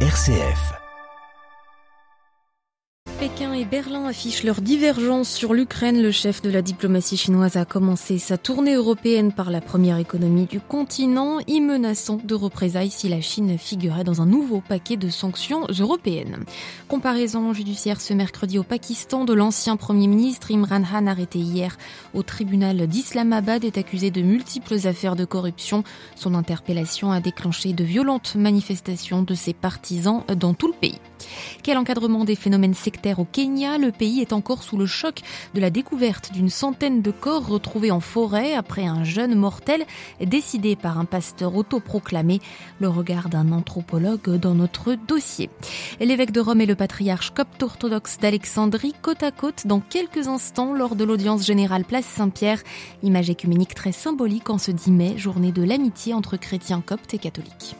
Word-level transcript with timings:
RCF. 0.00 0.85
Et 3.38 3.64
Berlin 3.64 4.04
affichent 4.04 4.44
leur 4.44 4.60
divergence 4.60 5.30
sur 5.30 5.54
l'Ukraine. 5.54 6.02
Le 6.02 6.10
chef 6.10 6.42
de 6.42 6.50
la 6.50 6.60
diplomatie 6.60 7.16
chinoise 7.16 7.56
a 7.56 7.64
commencé 7.64 8.18
sa 8.18 8.36
tournée 8.36 8.74
européenne 8.74 9.32
par 9.32 9.50
la 9.50 9.62
première 9.62 9.96
économie 9.96 10.44
du 10.44 10.60
continent, 10.60 11.38
y 11.46 11.60
menaçant 11.60 12.18
de 12.22 12.34
représailles 12.34 12.90
si 12.90 13.08
la 13.08 13.22
Chine 13.22 13.56
figurait 13.56 14.04
dans 14.04 14.20
un 14.20 14.26
nouveau 14.26 14.62
paquet 14.66 14.96
de 14.96 15.08
sanctions 15.08 15.66
européennes. 15.80 16.44
Comparaison 16.88 17.54
judiciaire 17.54 18.00
ce 18.00 18.12
mercredi 18.12 18.58
au 18.58 18.62
Pakistan 18.62 19.24
de 19.24 19.32
l'ancien 19.32 19.76
premier 19.76 20.06
ministre 20.06 20.50
Imran 20.50 20.82
Khan 20.82 21.06
arrêté 21.06 21.38
hier 21.38 21.78
au 22.12 22.22
tribunal 22.22 22.86
d'Islamabad 22.86 23.64
est 23.64 23.78
accusé 23.78 24.10
de 24.10 24.20
multiples 24.20 24.86
affaires 24.86 25.16
de 25.16 25.24
corruption. 25.24 25.82
Son 26.14 26.34
interpellation 26.34 27.10
a 27.10 27.20
déclenché 27.20 27.72
de 27.72 27.84
violentes 27.84 28.34
manifestations 28.34 29.22
de 29.22 29.34
ses 29.34 29.54
partisans 29.54 30.24
dans 30.36 30.52
tout 30.52 30.68
le 30.68 30.74
pays. 30.74 31.00
Quel 31.62 31.78
encadrement 31.78 32.24
des 32.24 32.36
phénomènes 32.36 32.74
sectaires 32.74 33.18
au 33.18 33.24
Kenya? 33.24 33.78
Le 33.78 33.92
pays 33.92 34.20
est 34.20 34.32
encore 34.32 34.62
sous 34.62 34.76
le 34.76 34.86
choc 34.86 35.20
de 35.54 35.60
la 35.60 35.70
découverte 35.70 36.32
d'une 36.32 36.50
centaine 36.50 37.02
de 37.02 37.10
corps 37.10 37.46
retrouvés 37.46 37.90
en 37.90 38.00
forêt 38.00 38.54
après 38.54 38.86
un 38.86 39.04
jeune 39.04 39.34
mortel 39.34 39.84
décidé 40.20 40.76
par 40.76 40.98
un 40.98 41.04
pasteur 41.04 41.54
autoproclamé. 41.54 42.40
Le 42.80 42.88
regard 42.88 43.28
d'un 43.28 43.52
anthropologue 43.52 44.36
dans 44.36 44.54
notre 44.54 44.94
dossier. 44.94 45.50
L'évêque 46.00 46.32
de 46.32 46.40
Rome 46.40 46.60
et 46.60 46.66
le 46.66 46.74
patriarche 46.74 47.30
copte-orthodoxe 47.30 48.18
d'Alexandrie 48.18 48.94
côte 49.02 49.22
à 49.22 49.30
côte 49.30 49.66
dans 49.66 49.80
quelques 49.80 50.28
instants 50.28 50.72
lors 50.72 50.96
de 50.96 51.04
l'audience 51.04 51.44
générale 51.44 51.84
Place 51.84 52.06
Saint-Pierre. 52.06 52.62
Image 53.02 53.30
écuménique 53.30 53.74
très 53.74 53.92
symbolique 53.92 54.50
en 54.50 54.58
ce 54.58 54.70
10 54.70 54.90
mai, 54.90 55.18
journée 55.18 55.52
de 55.52 55.62
l'amitié 55.62 56.14
entre 56.14 56.36
chrétiens 56.36 56.82
coptes 56.84 57.14
et 57.14 57.18
catholiques. 57.18 57.76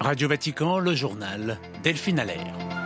Radio 0.00 0.28
Vatican, 0.28 0.78
le 0.78 0.94
journal 0.94 1.58
Delphine 1.84 2.18
Allaire. 2.18 2.81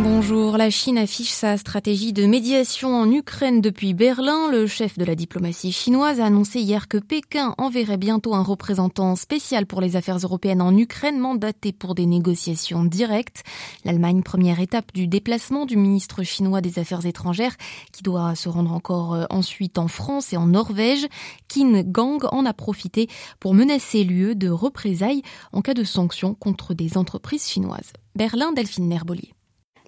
Bonjour, 0.00 0.56
la 0.56 0.70
Chine 0.70 0.96
affiche 0.96 1.30
sa 1.30 1.56
stratégie 1.56 2.12
de 2.12 2.24
médiation 2.24 2.94
en 2.94 3.10
Ukraine 3.10 3.60
depuis 3.60 3.94
Berlin. 3.94 4.48
Le 4.50 4.68
chef 4.68 4.96
de 4.96 5.04
la 5.04 5.16
diplomatie 5.16 5.72
chinoise 5.72 6.20
a 6.20 6.26
annoncé 6.26 6.60
hier 6.60 6.86
que 6.86 6.98
Pékin 6.98 7.54
enverrait 7.58 7.96
bientôt 7.96 8.34
un 8.34 8.42
représentant 8.42 9.16
spécial 9.16 9.66
pour 9.66 9.80
les 9.80 9.96
affaires 9.96 10.18
européennes 10.18 10.62
en 10.62 10.76
Ukraine, 10.76 11.18
mandaté 11.18 11.72
pour 11.72 11.96
des 11.96 12.06
négociations 12.06 12.84
directes. 12.84 13.42
L'Allemagne, 13.84 14.22
première 14.22 14.60
étape 14.60 14.92
du 14.94 15.08
déplacement 15.08 15.66
du 15.66 15.76
ministre 15.76 16.22
chinois 16.22 16.60
des 16.60 16.78
Affaires 16.78 17.04
étrangères, 17.04 17.56
qui 17.92 18.04
doit 18.04 18.36
se 18.36 18.48
rendre 18.48 18.72
encore 18.72 19.14
euh, 19.14 19.24
ensuite 19.30 19.78
en 19.78 19.88
France 19.88 20.32
et 20.32 20.36
en 20.36 20.46
Norvège. 20.46 21.06
Qin 21.48 21.82
Gang 21.82 22.24
en 22.30 22.46
a 22.46 22.52
profité 22.52 23.08
pour 23.40 23.52
menacer 23.52 24.04
l'UE 24.04 24.36
de 24.36 24.48
représailles 24.48 25.22
en 25.52 25.60
cas 25.60 25.74
de 25.74 25.84
sanctions 25.84 26.34
contre 26.34 26.74
des 26.74 26.96
entreprises 26.96 27.48
chinoises. 27.48 27.92
Berlin, 28.14 28.52
Delphine 28.52 28.88
Nerbolier. 28.88 29.32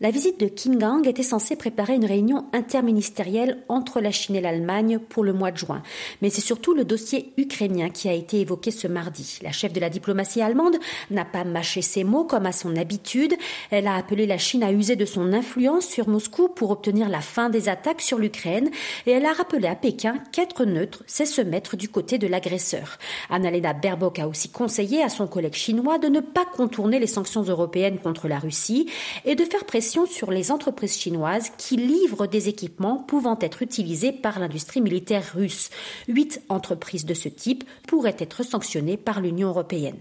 La 0.02 0.10
visite 0.10 0.40
de 0.40 0.46
Kim 0.46 0.78
Gang 0.78 1.06
était 1.06 1.22
censée 1.22 1.56
préparer 1.56 1.94
une 1.94 2.06
réunion 2.06 2.46
interministérielle 2.54 3.58
entre 3.68 4.00
la 4.00 4.10
Chine 4.10 4.34
et 4.34 4.40
l'Allemagne 4.40 4.98
pour 4.98 5.22
le 5.22 5.34
mois 5.34 5.50
de 5.50 5.58
juin. 5.58 5.82
Mais 6.22 6.30
c'est 6.30 6.40
surtout 6.40 6.72
le 6.72 6.86
dossier 6.86 7.34
ukrainien 7.36 7.90
qui 7.90 8.08
a 8.08 8.14
été 8.14 8.40
évoqué 8.40 8.70
ce 8.70 8.88
mardi. 8.88 9.38
La 9.42 9.52
chef 9.52 9.74
de 9.74 9.80
la 9.80 9.90
diplomatie 9.90 10.40
allemande 10.40 10.78
n'a 11.10 11.26
pas 11.26 11.44
mâché 11.44 11.82
ses 11.82 12.02
mots 12.04 12.24
comme 12.24 12.46
à 12.46 12.52
son 12.52 12.76
habitude. 12.76 13.34
Elle 13.70 13.86
a 13.86 13.94
appelé 13.94 14.24
la 14.24 14.38
Chine 14.38 14.62
à 14.62 14.72
user 14.72 14.96
de 14.96 15.04
son 15.04 15.34
influence 15.34 15.84
sur 15.84 16.08
Moscou 16.08 16.48
pour 16.48 16.70
obtenir 16.70 17.10
la 17.10 17.20
fin 17.20 17.50
des 17.50 17.68
attaques 17.68 18.00
sur 18.00 18.16
l'Ukraine 18.16 18.70
et 19.04 19.10
elle 19.10 19.26
a 19.26 19.34
rappelé 19.34 19.68
à 19.68 19.74
Pékin 19.74 20.14
qu'être 20.32 20.64
neutre, 20.64 21.04
c'est 21.06 21.26
se 21.26 21.42
mettre 21.42 21.76
du 21.76 21.90
côté 21.90 22.16
de 22.16 22.26
l'agresseur. 22.26 22.96
Annalena 23.28 23.74
Baerbock 23.74 24.18
a 24.18 24.28
aussi 24.28 24.48
conseillé 24.48 25.02
à 25.02 25.10
son 25.10 25.26
collègue 25.26 25.52
chinois 25.52 25.98
de 25.98 26.08
ne 26.08 26.20
pas 26.20 26.46
contourner 26.46 26.98
les 26.98 27.06
sanctions 27.06 27.42
européennes 27.42 27.98
contre 27.98 28.28
la 28.28 28.38
Russie 28.38 28.88
et 29.26 29.34
de 29.34 29.44
faire 29.44 29.66
pression 29.66 29.89
sur 29.90 30.30
les 30.30 30.52
entreprises 30.52 30.96
chinoises 30.96 31.50
qui 31.58 31.76
livrent 31.76 32.28
des 32.28 32.48
équipements 32.48 32.96
pouvant 32.96 33.36
être 33.40 33.62
utilisés 33.62 34.12
par 34.12 34.38
l'industrie 34.38 34.80
militaire 34.80 35.32
russe. 35.34 35.70
Huit 36.06 36.42
entreprises 36.48 37.04
de 37.04 37.14
ce 37.14 37.28
type 37.28 37.64
pourraient 37.88 38.16
être 38.18 38.44
sanctionnées 38.44 38.96
par 38.96 39.20
l'Union 39.20 39.48
européenne. 39.48 39.96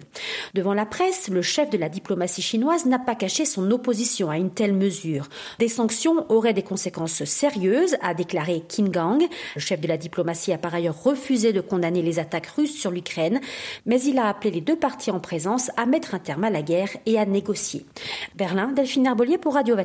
Devant 0.53 0.75
la 0.75 0.85
presse, 0.85 1.29
le 1.29 1.41
chef 1.41 1.71
de 1.71 1.77
la 1.77 1.89
diplomatie 1.89 2.43
chinoise 2.43 2.85
n'a 2.85 2.99
pas 2.99 3.15
caché 3.15 3.45
son 3.45 3.71
opposition 3.71 4.29
à 4.29 4.37
une 4.37 4.51
telle 4.51 4.73
mesure. 4.73 5.27
Des 5.57 5.67
sanctions 5.67 6.23
auraient 6.29 6.53
des 6.53 6.61
conséquences 6.61 7.23
sérieuses, 7.23 7.97
a 8.01 8.13
déclaré 8.13 8.63
Qin 8.67 8.89
Gang. 8.89 9.23
Le 9.55 9.61
chef 9.61 9.81
de 9.81 9.87
la 9.87 9.97
diplomatie 9.97 10.53
a 10.53 10.59
par 10.59 10.75
ailleurs 10.75 11.03
refusé 11.03 11.51
de 11.51 11.61
condamner 11.61 12.03
les 12.03 12.19
attaques 12.19 12.47
russes 12.47 12.77
sur 12.77 12.91
l'Ukraine, 12.91 13.41
mais 13.87 14.01
il 14.03 14.19
a 14.19 14.27
appelé 14.27 14.51
les 14.51 14.61
deux 14.61 14.77
parties 14.77 15.11
en 15.11 15.19
présence 15.19 15.71
à 15.77 15.87
mettre 15.87 16.13
un 16.13 16.19
terme 16.19 16.43
à 16.43 16.51
la 16.51 16.61
guerre 16.61 16.95
et 17.07 17.17
à 17.17 17.25
négocier. 17.25 17.85
Berlin, 18.35 18.71
Delphine 18.71 19.07
Herbolier 19.07 19.39
pour 19.39 19.55
Radio 19.55 19.78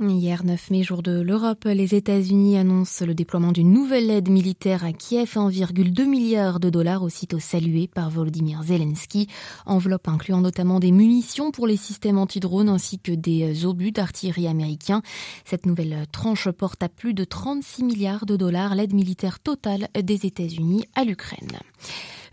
Hier, 0.00 0.44
9 0.44 0.70
mai, 0.70 0.82
jour 0.82 1.04
de 1.04 1.20
l'Europe, 1.20 1.66
les 1.66 1.94
États-Unis 1.94 2.58
annoncent 2.58 3.06
le 3.06 3.14
déploiement 3.14 3.52
d'une 3.52 3.72
nouvelle 3.72 4.10
aide 4.10 4.28
militaire 4.28 4.84
à 4.84 4.92
Kiev, 4.92 5.34
1,2 5.36 6.04
milliard 6.04 6.58
de 6.58 6.68
dollars, 6.68 7.04
aussitôt 7.04 7.38
salué 7.38 7.86
par 7.86 8.10
Volodymyr 8.10 8.64
Zelensky. 8.64 9.28
Enveloppe 9.66 10.08
incluant 10.08 10.40
notamment 10.40 10.80
des 10.80 10.90
munitions 10.90 11.52
pour 11.52 11.68
les 11.68 11.76
systèmes 11.76 12.18
anti-drones 12.18 12.68
ainsi 12.68 12.98
que 12.98 13.12
des 13.12 13.66
obus 13.66 13.92
d'artillerie 13.92 14.48
américains. 14.48 15.02
Cette 15.44 15.64
nouvelle 15.64 16.06
tranche 16.10 16.50
porte 16.50 16.82
à 16.82 16.88
plus 16.88 17.14
de 17.14 17.22
36 17.22 17.84
milliards 17.84 18.26
de 18.26 18.34
dollars 18.34 18.74
l'aide 18.74 18.94
militaire 18.94 19.38
totale 19.38 19.86
des 19.94 20.26
États-Unis 20.26 20.86
à 20.96 21.04
l'Ukraine. 21.04 21.60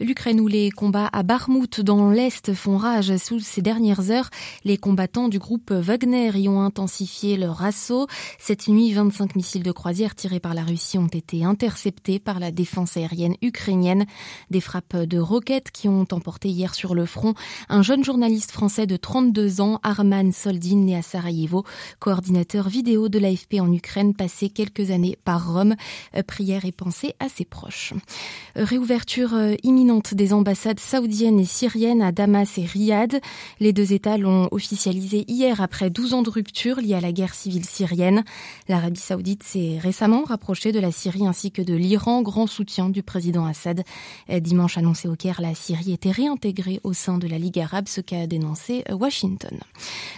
L'Ukraine 0.01 0.41
où 0.41 0.47
les 0.47 0.72
combats 0.72 1.09
à 1.13 1.22
Barmout 1.22 1.79
dans 1.79 2.09
l'Est 2.09 2.56
font 2.56 2.78
rage 2.78 3.16
sous 3.17 3.39
ces 3.39 3.62
dernières 3.62 4.09
heures. 4.09 4.31
Les 4.63 4.75
combattants 4.75 5.28
du 5.28 5.38
groupe 5.38 5.72
Wagner 5.72 6.31
y 6.39 6.50
ont 6.50 6.59
intensifié 6.59 7.38
leur 7.38 7.62
assaut. 7.62 8.07
Cette 8.40 8.67
nuit, 8.67 8.91
25 8.94 9.35
missiles 9.35 9.61
de 9.61 9.72
croisière 9.72 10.16
tirés 10.16 10.40
par 10.40 10.56
la 10.56 10.63
Russie 10.63 10.97
ont 10.97 11.06
été 11.06 11.45
interceptés 11.45 12.17
par 12.17 12.40
la 12.40 12.50
défense 12.50 12.97
aérienne 12.97 13.35
ukrainienne. 13.44 14.07
Des 14.50 14.59
frappes 14.59 14.97
de 14.97 15.19
roquettes 15.19 15.69
qui 15.69 15.88
ont 15.88 16.07
emporté 16.11 16.50
hier 16.50 16.73
sur 16.73 16.95
le 16.95 17.06
front 17.06 17.35
un 17.69 17.84
jeune 17.84 18.03
journaliste 18.03 18.50
français 18.50 18.88
de 18.88 18.97
32 18.97 19.61
ans, 19.61 19.79
Arman 19.84 20.31
Soldin, 20.31 20.78
né 20.78 20.97
à 20.97 21.03
Sarajevo, 21.03 21.63
coordinateur 22.00 22.69
vidéo 22.69 23.07
de 23.07 23.19
l'AFP 23.19 23.59
en 23.59 23.72
Ukraine, 23.72 24.16
passé 24.16 24.50
quelques 24.50 24.90
années 24.90 25.16
par 25.23 25.53
Rome. 25.53 25.75
Prière 26.25 26.66
et 26.66 26.72
pensée 26.72 27.13
à 27.19 27.29
ses 27.29 27.45
proches. 27.45 27.94
Réouverture 28.56 29.35
imminente 29.61 29.91
des 30.00 30.34
ambassades 30.34 30.79
saoudiennes 30.79 31.40
et 31.40 31.46
syriennes 31.46 32.02
à 32.02 32.12
Damas 32.12 32.57
et 32.57 32.66
Riyad. 32.66 33.19
Les 33.59 33.74
deux 33.74 33.91
États 33.91 34.18
l'ont 34.18 34.47
officialisé 34.52 35.25
hier 35.28 35.59
après 35.59 35.90
12 35.90 36.13
ans 36.13 36.22
de 36.22 36.29
rupture 36.29 36.79
liée 36.79 36.94
à 36.94 37.02
la 37.02 37.12
guerre 37.12 37.34
civile 37.34 37.66
syrienne. 37.66 38.24
L'Arabie 38.69 39.00
saoudite 39.00 39.44
s'est 39.44 39.78
récemment 39.79 40.24
rapprochée 40.24 40.72
de 40.72 40.79
la 40.79 40.91
Syrie 40.91 41.28
ainsi 41.28 41.52
que 41.52 41.62
de 41.62 41.74
l'Iran, 41.74 42.22
grand 42.22 42.47
soutien 42.47 42.90
du 42.90 43.03
président 43.03 43.46
Assad. 43.46 43.84
Dimanche 44.29 44.78
annoncé 44.78 45.07
au 45.07 45.16
Caire, 45.16 45.41
la 45.41 45.56
Syrie 45.56 45.91
était 45.91 46.12
réintégrée 46.12 46.79
au 46.84 46.94
sein 46.94 47.18
de 47.18 47.28
la 47.28 47.38
Ligue 47.38 47.59
arabe, 47.59 47.88
ce 47.88 48.00
qu'a 48.00 48.28
dénoncé 48.28 48.84
Washington. 48.90 49.59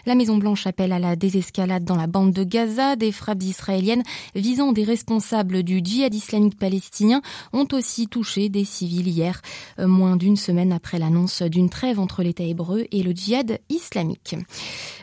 La 0.05 0.15
Maison-Blanche 0.15 0.67
appelle 0.67 0.91
à 0.91 0.99
la 0.99 1.15
désescalade 1.15 1.83
dans 1.83 1.95
la 1.95 2.07
bande 2.07 2.33
de 2.33 2.43
Gaza. 2.43 2.95
Des 2.95 3.11
frappes 3.11 3.43
israéliennes 3.43 4.03
visant 4.35 4.71
des 4.71 4.83
responsables 4.83 5.63
du 5.63 5.81
djihad 5.83 6.13
islamique 6.13 6.57
palestinien 6.59 7.21
ont 7.53 7.67
aussi 7.71 8.07
touché 8.07 8.49
des 8.49 8.65
civils 8.65 9.07
hier. 9.07 9.41
Euh, 9.79 9.87
moins 9.87 10.15
d'une 10.15 10.37
semaine 10.37 10.71
après 10.71 10.99
l'annonce 10.99 11.41
d'une 11.41 11.69
trêve 11.69 11.99
entre 11.99 12.23
l'État 12.23 12.43
hébreu 12.43 12.85
et 12.91 13.03
le 13.03 13.11
djihad 13.11 13.59
islamique. 13.69 14.35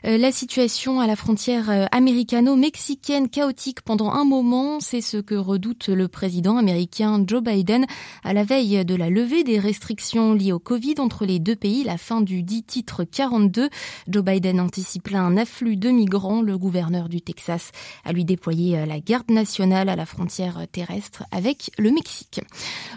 Euh, 0.07 0.17
la 0.17 0.33
situation 0.33 1.01
à 1.01 1.07
la 1.07 1.17
frontière 1.17 1.71
euh, 1.71 1.87
américano-mexicaine 1.93 3.29
chaotique 3.29 3.83
pendant 3.83 4.11
un 4.11 4.25
moment, 4.25 4.81
c'est 4.81 5.01
ce 5.01 5.17
que 5.17 5.35
redoute 5.35 5.89
le 5.89 6.09
président 6.09 6.57
américain 6.57 7.23
Joe 7.27 7.43
Biden 7.43 7.87
à 8.25 8.33
la 8.33 8.45
veille 8.45 8.85
de 8.85 8.95
la 8.95 9.11
levée 9.11 9.45
des 9.45 9.59
restrictions 9.59 10.35
liées 10.35 10.53
au 10.53 10.59
Covid 10.59 10.95
entre 10.99 11.27
les 11.27 11.39
deux 11.39 11.57
pays, 11.57 11.85
la 11.85 11.99
fin 11.99 12.21
du 12.21 12.43
dit 12.43 12.63
titre 12.63 13.05
42. 13.05 13.69
Joe 14.09 14.25
Biden 14.25 14.61
anticipe 14.61 15.13
un 15.15 15.37
afflux 15.37 15.77
de 15.77 15.91
migrants. 15.91 16.43
Le 16.43 16.57
gouverneur 16.57 17.09
du 17.09 17.21
Texas 17.21 17.73
a 18.05 18.13
lui 18.13 18.25
déployé 18.25 18.87
la 18.87 19.01
garde 19.01 19.31
nationale 19.31 19.89
à 19.89 19.97
la 19.97 20.07
frontière 20.07 20.61
terrestre 20.71 21.25
avec 21.31 21.71
le 21.79 21.91
Mexique. 21.91 22.41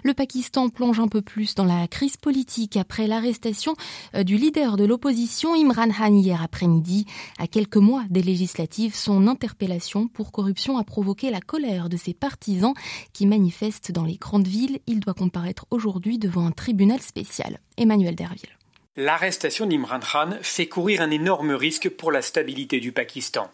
Le 0.04 0.14
Pakistan 0.14 0.70
plonge 0.70 1.00
un 1.00 1.08
peu 1.08 1.22
plus 1.22 1.43
dans 1.56 1.66
la 1.66 1.88
crise 1.88 2.18
politique 2.18 2.78
après 2.78 3.06
l'arrestation 3.06 3.76
euh, 4.16 4.24
du 4.24 4.38
leader 4.38 4.78
de 4.78 4.86
l'opposition 4.86 5.54
Imran 5.54 5.90
Khan 5.90 6.16
hier 6.16 6.42
après-midi. 6.42 7.06
À 7.38 7.48
quelques 7.48 7.78
mois 7.78 8.04
des 8.10 8.24
législatives, 8.24 8.96
son 8.96 9.28
interpellation 9.28 10.08
pour 10.08 10.32
corruption 10.32 10.78
a 10.78 10.84
provoqué 10.84 11.30
la 11.30 11.42
colère 11.42 11.90
de 11.90 11.98
ses 11.98 12.14
partisans 12.14 12.74
qui 13.12 13.26
manifestent 13.26 13.92
dans 13.92 14.06
les 14.06 14.16
grandes 14.16 14.48
villes. 14.48 14.80
Il 14.88 15.00
doit 15.00 15.14
comparaître 15.14 15.66
aujourd'hui 15.70 16.18
devant 16.18 16.48
un 16.48 16.52
tribunal 16.52 17.02
spécial. 17.02 17.60
Emmanuel 17.78 18.16
Derville. 18.16 18.58
L'arrestation 18.96 19.66
d'Imran 19.66 20.00
Khan 20.00 20.38
fait 20.42 20.68
courir 20.68 21.02
un 21.02 21.12
énorme 21.12 21.52
risque 21.52 21.90
pour 21.90 22.12
la 22.12 22.22
stabilité 22.22 22.80
du 22.80 22.92
Pakistan. 22.92 23.50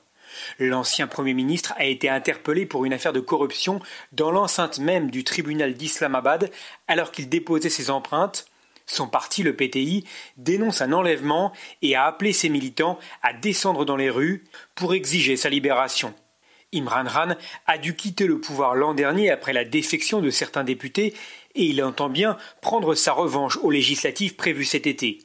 L'ancien 0.59 1.07
Premier 1.07 1.33
ministre 1.33 1.73
a 1.77 1.85
été 1.85 2.09
interpellé 2.09 2.65
pour 2.65 2.85
une 2.85 2.93
affaire 2.93 3.13
de 3.13 3.19
corruption 3.19 3.79
dans 4.11 4.31
l'enceinte 4.31 4.79
même 4.79 5.11
du 5.11 5.23
tribunal 5.23 5.73
d'Islamabad 5.73 6.51
alors 6.87 7.11
qu'il 7.11 7.29
déposait 7.29 7.69
ses 7.69 7.89
empreintes 7.89 8.47
Son 8.85 9.07
parti, 9.07 9.43
le 9.43 9.55
PTI, 9.55 10.05
dénonce 10.37 10.81
un 10.81 10.93
enlèvement 10.93 11.53
et 11.81 11.95
a 11.95 12.05
appelé 12.05 12.33
ses 12.33 12.49
militants 12.49 12.97
à 13.21 13.33
descendre 13.33 13.85
dans 13.85 13.97
les 13.97 14.09
rues 14.09 14.45
pour 14.75 14.93
exiger 14.93 15.37
sa 15.37 15.49
libération. 15.49 16.13
Imran 16.73 17.05
Khan 17.05 17.35
a 17.65 17.77
dû 17.77 17.95
quitter 17.95 18.27
le 18.27 18.39
pouvoir 18.39 18.75
l'an 18.75 18.93
dernier 18.93 19.31
après 19.31 19.53
la 19.53 19.65
défection 19.65 20.21
de 20.21 20.29
certains 20.29 20.63
députés 20.63 21.15
et 21.55 21.63
il 21.63 21.83
entend 21.83 22.09
bien 22.09 22.37
prendre 22.61 22.93
sa 22.95 23.13
revanche 23.13 23.57
aux 23.57 23.71
législatives 23.71 24.35
prévues 24.35 24.65
cet 24.65 24.85
été. 24.85 25.19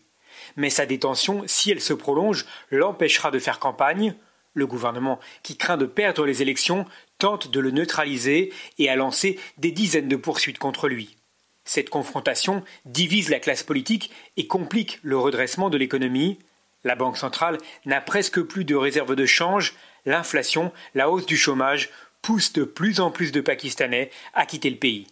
Mais 0.57 0.71
sa 0.71 0.87
détention, 0.87 1.43
si 1.47 1.71
elle 1.71 1.81
se 1.81 1.93
prolonge, 1.93 2.47
l'empêchera 2.71 3.31
de 3.31 3.39
faire 3.39 3.59
campagne. 3.59 4.15
Le 4.55 4.67
gouvernement, 4.67 5.21
qui 5.43 5.57
craint 5.57 5.77
de 5.77 5.87
perdre 5.87 6.25
les 6.25 6.41
élections, 6.41 6.87
tente 7.19 7.51
de 7.51 7.61
le 7.61 7.71
neutraliser 7.71 8.53
et 8.79 8.89
a 8.89 8.97
lancé 8.97 9.39
des 9.59 9.73
dizaines 9.73 10.09
de 10.09 10.17
poursuites 10.17 10.59
contre 10.59 10.89
lui. 10.89 11.17
Cette 11.65 11.91
confrontation 11.91 12.63
divise 12.85 13.31
la 13.31 13.41
classe 13.41 13.63
politique 13.63 14.11
et 14.37 14.47
complique 14.47 15.01
le 15.03 15.19
redressement 15.19 15.71
de 15.71 15.79
l'économie. 15.79 16.39
La 16.85 16.95
Banque 16.95 17.17
centrale 17.17 17.59
n'a 17.87 18.01
presque 18.01 18.41
plus 18.43 18.65
de 18.65 18.75
réserves 18.75 19.17
de 19.17 19.27
change, 19.27 19.75
l'inflation, 20.05 20.73
la 20.95 21.11
hausse 21.11 21.27
du 21.27 21.37
chômage 21.37 21.91
poussent 22.23 22.53
de 22.53 22.65
plus 22.65 23.01
en 23.01 23.11
plus 23.11 23.33
de 23.33 23.41
Pakistanais 23.41 24.11
à 24.35 24.47
quitter 24.47 24.71
le 24.71 24.77
pays. 24.77 25.07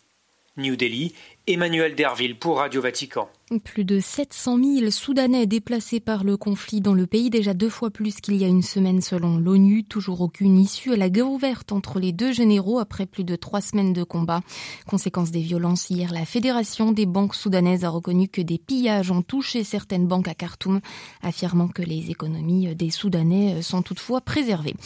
New 0.58 0.76
Delhi, 0.76 1.14
Emmanuel 1.46 1.94
Derville 1.94 2.38
pour 2.38 2.58
Radio 2.58 2.82
Vatican. 2.82 3.30
Plus 3.58 3.84
de 3.84 4.00
700 4.00 4.58
000 4.78 4.90
Soudanais 4.90 5.46
déplacés 5.46 6.00
par 6.00 6.25
le 6.25 6.37
conflit 6.37 6.81
dans 6.81 6.94
le 6.94 7.06
pays, 7.06 7.28
déjà 7.28 7.52
deux 7.52 7.69
fois 7.69 7.90
plus 7.90 8.16
qu'il 8.20 8.37
y 8.37 8.44
a 8.44 8.49
une 8.49 8.62
semaine 8.62 9.02
selon 9.02 9.37
l'ONU. 9.37 9.84
Toujours 9.84 10.22
aucune 10.22 10.58
issue 10.58 10.93
à 10.93 10.96
la 10.96 11.10
guerre 11.10 11.31
ouverte 11.31 11.72
entre 11.72 11.99
les 11.99 12.12
deux 12.12 12.32
généraux 12.32 12.78
après 12.78 13.04
plus 13.04 13.25
de 13.25 13.37
trois 13.37 13.60
semaines 13.60 13.93
de 13.93 14.04
combat. 14.04 14.40
Conséquence 14.87 15.31
des 15.31 15.40
violences, 15.40 15.90
hier, 15.90 16.12
la 16.12 16.25
Fédération 16.25 16.93
des 16.93 17.04
banques 17.04 17.34
soudanaises 17.34 17.84
a 17.84 17.90
reconnu 17.90 18.28
que 18.28 18.40
des 18.40 18.58
pillages 18.58 19.10
ont 19.10 19.22
touché 19.22 19.64
certaines 19.64 20.06
banques 20.06 20.28
à 20.28 20.34
Khartoum, 20.34 20.81
affirmant 21.22 21.69
que 21.69 21.82
les 21.82 22.10
économies 22.10 22.75
des 22.75 22.90
Soudanais 22.90 23.60
sont 23.60 23.82
toutefois 23.82 24.22
préservées. 24.22 24.76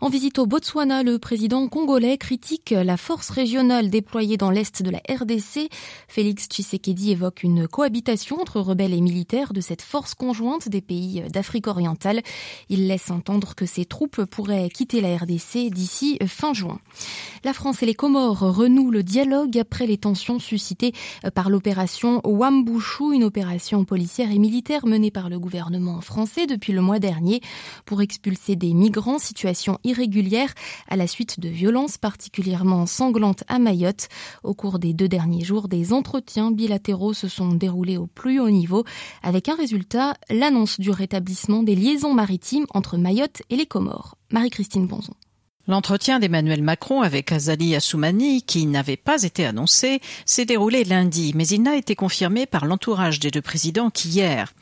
En 0.00 0.08
visite 0.08 0.38
au 0.38 0.46
Botswana, 0.46 1.02
le 1.02 1.18
président 1.18 1.66
congolais 1.66 2.18
critique 2.18 2.70
la 2.70 2.96
force 2.96 3.30
régionale 3.30 3.90
déployée 3.90 4.36
dans 4.36 4.50
l'est 4.50 4.82
de 4.82 4.90
la 4.90 5.00
RDC. 5.08 5.68
Félix 6.06 6.46
Tshisekedi 6.46 7.12
évoque 7.12 7.42
une 7.42 7.66
cohabitation 7.66 8.11
entre 8.32 8.60
rebelles 8.60 8.94
et 8.94 9.00
militaires 9.00 9.52
de 9.52 9.60
cette 9.60 9.82
force 9.82 10.14
conjointe 10.14 10.68
des 10.68 10.80
pays 10.80 11.22
d'Afrique 11.32 11.66
orientale. 11.66 12.22
Il 12.68 12.86
laisse 12.88 13.10
entendre 13.10 13.54
que 13.54 13.66
ces 13.66 13.84
troupes 13.84 14.24
pourraient 14.24 14.68
quitter 14.68 15.00
la 15.00 15.16
RDC 15.16 15.70
d'ici 15.70 16.18
fin 16.26 16.52
juin. 16.52 16.78
La 17.44 17.52
France 17.52 17.82
et 17.82 17.86
les 17.86 17.94
Comores 17.94 18.40
renouent 18.40 18.90
le 18.90 19.02
dialogue 19.02 19.58
après 19.58 19.86
les 19.86 19.98
tensions 19.98 20.38
suscitées 20.38 20.92
par 21.34 21.48
l'opération 21.48 22.20
Wambushu, 22.24 23.14
une 23.14 23.24
opération 23.24 23.84
policière 23.84 24.30
et 24.30 24.38
militaire 24.38 24.86
menée 24.86 25.10
par 25.10 25.30
le 25.30 25.38
gouvernement 25.38 26.00
français 26.00 26.46
depuis 26.46 26.72
le 26.72 26.82
mois 26.82 26.98
dernier 26.98 27.40
pour 27.86 28.02
expulser 28.02 28.56
des 28.56 28.74
migrants 28.74 29.18
situation 29.18 29.78
irrégulière 29.84 30.52
à 30.88 30.96
la 30.96 31.06
suite 31.06 31.40
de 31.40 31.48
violences 31.48 31.98
particulièrement 31.98 32.86
sanglantes 32.86 33.44
à 33.48 33.58
Mayotte. 33.58 34.08
Au 34.42 34.54
cours 34.54 34.78
des 34.78 34.92
deux 34.92 35.08
derniers 35.08 35.44
jours, 35.44 35.68
des 35.68 35.92
entretiens 35.92 36.50
bilatéraux 36.50 37.14
se 37.14 37.28
sont 37.28 37.54
déroulés 37.54 37.91
au 37.96 38.06
plus 38.06 38.40
haut 38.40 38.50
niveau, 38.50 38.84
avec 39.22 39.48
un 39.48 39.56
résultat, 39.56 40.14
l'annonce 40.30 40.80
du 40.80 40.90
rétablissement 40.90 41.62
des 41.62 41.74
liaisons 41.74 42.14
maritimes 42.14 42.66
entre 42.74 42.96
Mayotte 42.96 43.42
et 43.50 43.56
les 43.56 43.66
Comores. 43.66 44.16
Marie-Christine 44.30 44.86
Bonzon. 44.86 45.14
L'entretien 45.68 46.18
d'Emmanuel 46.18 46.62
Macron 46.62 47.02
avec 47.02 47.30
Azali 47.30 47.76
Assoumani, 47.76 48.42
qui 48.42 48.66
n'avait 48.66 48.96
pas 48.96 49.22
été 49.22 49.46
annoncé, 49.46 50.00
s'est 50.26 50.44
déroulé 50.44 50.82
lundi, 50.82 51.32
mais 51.36 51.46
il 51.46 51.62
n'a 51.62 51.76
été 51.76 51.94
confirmé 51.94 52.46
par 52.46 52.66
l'entourage 52.66 53.20
des 53.20 53.30
deux 53.30 53.42
présidents 53.42 53.90
qu'hier 53.90 54.52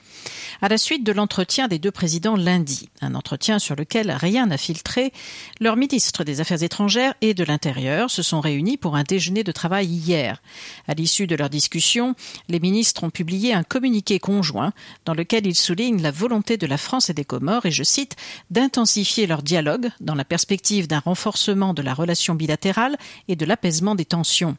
à 0.62 0.68
la 0.68 0.78
suite 0.78 1.04
de 1.04 1.12
l'entretien 1.12 1.68
des 1.68 1.78
deux 1.78 1.90
présidents 1.90 2.36
lundi, 2.36 2.88
un 3.00 3.14
entretien 3.14 3.58
sur 3.58 3.76
lequel 3.76 4.10
rien 4.10 4.46
n'a 4.46 4.58
filtré, 4.58 5.12
leurs 5.60 5.76
ministres 5.76 6.24
des 6.24 6.40
Affaires 6.40 6.62
étrangères 6.62 7.14
et 7.20 7.34
de 7.34 7.44
l'Intérieur 7.44 8.10
se 8.10 8.22
sont 8.22 8.40
réunis 8.40 8.76
pour 8.76 8.96
un 8.96 9.02
déjeuner 9.02 9.44
de 9.44 9.52
travail 9.52 9.86
hier. 9.86 10.42
À 10.86 10.94
l'issue 10.94 11.26
de 11.26 11.36
leur 11.36 11.50
discussion, 11.50 12.14
les 12.48 12.60
ministres 12.60 13.04
ont 13.04 13.10
publié 13.10 13.54
un 13.54 13.62
communiqué 13.62 14.18
conjoint 14.18 14.72
dans 15.04 15.14
lequel 15.14 15.46
ils 15.46 15.54
soulignent 15.54 16.02
la 16.02 16.10
volonté 16.10 16.56
de 16.56 16.66
la 16.66 16.76
France 16.76 17.10
et 17.10 17.14
des 17.14 17.24
Comores, 17.24 17.66
et 17.66 17.70
je 17.70 17.82
cite, 17.82 18.16
d'intensifier 18.50 19.26
leur 19.26 19.42
dialogue 19.42 19.90
dans 20.00 20.14
la 20.14 20.24
perspective 20.24 20.88
d'un 20.88 21.00
renforcement 21.00 21.74
de 21.74 21.82
la 21.82 21.94
relation 21.94 22.34
bilatérale 22.34 22.96
et 23.28 23.36
de 23.36 23.46
l'apaisement 23.46 23.94
des 23.94 24.04
tensions. 24.04 24.56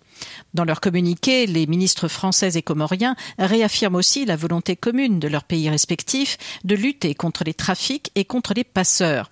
Dans 0.54 0.66
leur 0.66 0.82
communiqué, 0.82 1.46
les 1.46 1.68
ministres 1.68 2.08
français 2.08 2.52
et 2.56 2.62
comoriens 2.62 3.16
réaffirment 3.38 3.96
aussi 3.96 4.26
la 4.26 4.36
volonté 4.36 4.76
commune 4.76 5.20
de 5.20 5.28
pays 5.44 5.70
respectifs 5.70 6.38
de 6.64 6.76
lutter 6.76 7.16
contre 7.16 7.44
les 7.44 7.54
trafics 7.54 8.12
et 8.16 8.26
contre 8.26 8.54
les 8.54 8.64
passeurs. 8.64 9.32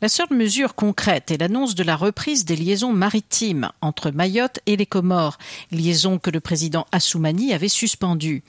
La 0.00 0.08
seule 0.08 0.32
mesure 0.32 0.74
concrète 0.74 1.30
est 1.30 1.38
l'annonce 1.38 1.74
de 1.74 1.82
la 1.82 1.96
reprise 1.96 2.44
des 2.44 2.56
liaisons 2.56 2.92
maritimes 2.92 3.70
entre 3.80 4.10
Mayotte 4.10 4.60
et 4.66 4.76
les 4.76 4.86
Comores, 4.86 5.38
liaison 5.70 6.18
que 6.18 6.30
le 6.30 6.40
président 6.40 6.86
Assoumani 6.92 7.52
avait 7.52 7.68
suspendue. 7.68 8.42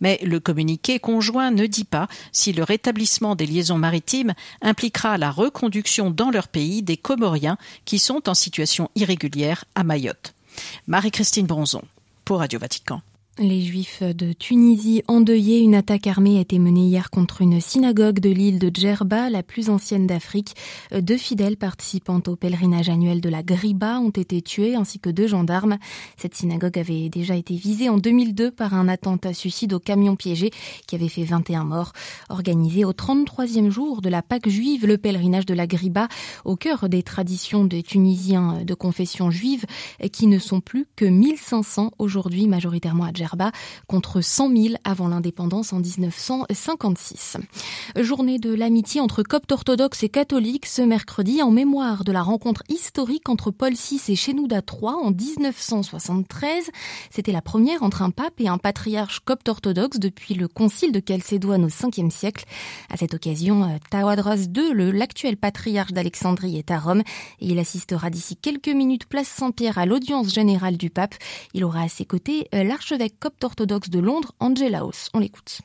Mais 0.00 0.18
le 0.22 0.40
communiqué 0.40 0.98
conjoint 0.98 1.50
ne 1.50 1.66
dit 1.66 1.84
pas 1.84 2.08
si 2.32 2.52
le 2.52 2.62
rétablissement 2.62 3.36
des 3.36 3.46
liaisons 3.46 3.78
maritimes 3.78 4.34
impliquera 4.62 5.18
la 5.18 5.30
reconduction 5.30 6.10
dans 6.10 6.30
leur 6.30 6.48
pays 6.48 6.82
des 6.82 6.96
Comoriens 6.96 7.58
qui 7.84 7.98
sont 7.98 8.28
en 8.28 8.34
situation 8.34 8.90
irrégulière 8.94 9.64
à 9.74 9.84
Mayotte. 9.84 10.34
Marie-Christine 10.86 11.46
Bronzon 11.46 11.82
pour 12.24 12.38
Radio 12.38 12.58
Vatican. 12.58 13.02
Les 13.38 13.60
Juifs 13.60 14.02
de 14.02 14.32
Tunisie 14.32 15.02
endeuillés, 15.08 15.58
une 15.58 15.74
attaque 15.74 16.06
armée 16.06 16.38
a 16.38 16.40
été 16.40 16.58
menée 16.58 16.86
hier 16.86 17.10
contre 17.10 17.42
une 17.42 17.60
synagogue 17.60 18.18
de 18.18 18.30
l'île 18.30 18.58
de 18.58 18.70
Djerba, 18.72 19.28
la 19.28 19.42
plus 19.42 19.68
ancienne 19.68 20.06
d'Afrique. 20.06 20.54
Deux 20.98 21.18
fidèles 21.18 21.58
participant 21.58 22.22
au 22.28 22.34
pèlerinage 22.34 22.88
annuel 22.88 23.20
de 23.20 23.28
la 23.28 23.42
Griba 23.42 24.00
ont 24.00 24.08
été 24.08 24.40
tués 24.40 24.74
ainsi 24.74 25.00
que 25.00 25.10
deux 25.10 25.26
gendarmes. 25.26 25.76
Cette 26.16 26.34
synagogue 26.34 26.78
avait 26.78 27.10
déjà 27.10 27.36
été 27.36 27.56
visée 27.56 27.90
en 27.90 27.98
2002 27.98 28.52
par 28.52 28.72
un 28.72 28.88
attentat 28.88 29.34
suicide 29.34 29.74
au 29.74 29.80
camion 29.80 30.16
piégé 30.16 30.50
qui 30.86 30.94
avait 30.94 31.10
fait 31.10 31.24
21 31.24 31.64
morts. 31.64 31.92
Organisé 32.30 32.86
au 32.86 32.92
33e 32.92 33.68
jour 33.68 34.00
de 34.00 34.08
la 34.08 34.22
Pâque 34.22 34.48
juive, 34.48 34.86
le 34.86 34.96
pèlerinage 34.96 35.44
de 35.44 35.52
la 35.52 35.66
Griba, 35.66 36.08
au 36.46 36.56
cœur 36.56 36.88
des 36.88 37.02
traditions 37.02 37.66
des 37.66 37.82
Tunisiens 37.82 38.64
de 38.64 38.72
confession 38.72 39.30
juive, 39.30 39.66
qui 40.10 40.26
ne 40.26 40.38
sont 40.38 40.62
plus 40.62 40.86
que 40.96 41.04
1500 41.04 41.90
aujourd'hui 41.98 42.46
majoritairement 42.46 43.04
à 43.04 43.12
Djerba 43.12 43.25
contre 43.86 44.20
100 44.20 44.56
000 44.56 44.74
avant 44.84 45.08
l'indépendance 45.08 45.72
en 45.72 45.80
1956. 45.80 47.38
Journée 47.96 48.38
de 48.38 48.52
l'amitié 48.54 49.00
entre 49.00 49.22
coptes 49.22 49.52
orthodoxes 49.52 50.02
et 50.02 50.08
catholiques 50.08 50.66
ce 50.66 50.82
mercredi 50.82 51.42
en 51.42 51.50
mémoire 51.50 52.04
de 52.04 52.12
la 52.12 52.22
rencontre 52.22 52.62
historique 52.68 53.28
entre 53.28 53.50
Paul 53.50 53.72
VI 53.72 54.00
et 54.08 54.16
Shenouda 54.16 54.60
III 54.60 54.92
en 55.02 55.10
1973. 55.10 56.70
C'était 57.10 57.32
la 57.32 57.42
première 57.42 57.82
entre 57.82 58.02
un 58.02 58.10
pape 58.10 58.40
et 58.40 58.48
un 58.48 58.58
patriarche 58.58 59.20
copte 59.20 59.48
orthodoxe 59.48 59.98
depuis 59.98 60.34
le 60.34 60.48
concile 60.48 60.92
de 60.92 61.02
Chalcédoine 61.06 61.64
au 61.64 61.68
5e 61.68 62.10
siècle. 62.10 62.44
À 62.90 62.96
cette 62.96 63.14
occasion, 63.14 63.64
euh, 63.64 63.76
Tawadros 63.90 64.48
II, 64.54 64.92
l'actuel 64.92 65.36
patriarche 65.36 65.92
d'Alexandrie, 65.92 66.58
est 66.58 66.70
à 66.70 66.78
Rome 66.78 67.02
et 67.40 67.46
il 67.46 67.58
assistera 67.58 68.10
d'ici 68.10 68.36
quelques 68.36 68.68
minutes 68.68 69.06
place 69.06 69.28
Saint-Pierre 69.28 69.78
à 69.78 69.86
l'audience 69.86 70.32
générale 70.32 70.76
du 70.76 70.90
pape. 70.90 71.14
Il 71.54 71.64
aura 71.64 71.82
à 71.82 71.88
ses 71.88 72.04
côtés 72.04 72.48
euh, 72.54 72.64
l'archevêque 72.64 73.15
copte 73.20 73.44
orthodoxe 73.44 73.90
de 73.90 73.98
Londres, 73.98 74.32
Angela 74.40 74.78
House. 74.78 75.08
On 75.14 75.18
l'écoute. 75.18 75.60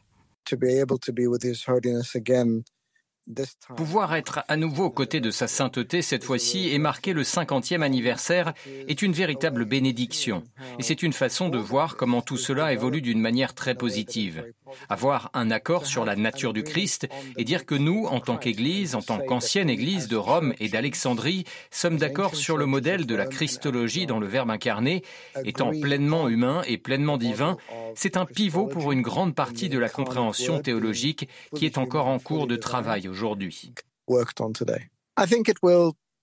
Pouvoir 3.75 4.15
être 4.15 4.43
à 4.47 4.57
nouveau 4.57 4.85
aux 4.85 4.91
côtés 4.91 5.21
de 5.21 5.31
sa 5.31 5.47
sainteté 5.47 6.01
cette 6.01 6.23
fois-ci 6.23 6.69
et 6.69 6.79
marquer 6.79 7.13
le 7.13 7.23
50e 7.23 7.81
anniversaire 7.81 8.53
est 8.87 9.01
une 9.01 9.13
véritable 9.13 9.65
bénédiction. 9.65 10.43
Et 10.79 10.83
c'est 10.83 11.03
une 11.03 11.13
façon 11.13 11.49
de 11.49 11.57
voir 11.57 11.97
comment 11.97 12.21
tout 12.21 12.37
cela 12.37 12.73
évolue 12.73 13.01
d'une 13.01 13.21
manière 13.21 13.53
très 13.53 13.75
positive. 13.75 14.43
Avoir 14.89 15.29
un 15.33 15.51
accord 15.51 15.85
sur 15.85 16.05
la 16.05 16.15
nature 16.15 16.53
du 16.53 16.63
Christ 16.63 17.07
et 17.37 17.43
dire 17.43 17.65
que 17.65 17.75
nous, 17.75 18.05
en 18.05 18.19
tant 18.19 18.37
qu'Église, 18.37 18.95
en 18.95 19.01
tant 19.01 19.19
qu'ancienne 19.19 19.69
Église 19.69 20.07
de 20.07 20.15
Rome 20.15 20.53
et 20.59 20.69
d'Alexandrie, 20.69 21.45
sommes 21.69 21.97
d'accord 21.97 22.35
sur 22.35 22.57
le 22.57 22.65
modèle 22.65 23.05
de 23.05 23.15
la 23.15 23.25
Christologie 23.25 24.05
dans 24.05 24.19
le 24.19 24.27
Verbe 24.27 24.51
incarné, 24.51 25.03
étant 25.43 25.71
pleinement 25.71 26.27
humain 26.29 26.61
et 26.67 26.77
pleinement 26.77 27.17
divin, 27.17 27.57
c'est 27.95 28.17
un 28.17 28.25
pivot 28.25 28.67
pour 28.67 28.91
une 28.91 29.01
grande 29.01 29.35
partie 29.35 29.69
de 29.69 29.79
la 29.79 29.89
compréhension 29.89 30.59
théologique 30.59 31.27
qui 31.55 31.65
est 31.65 31.77
encore 31.77 32.07
en 32.07 32.19
cours 32.19 32.47
de 32.47 32.55
travail 32.55 33.07
aujourd'hui. 33.07 33.73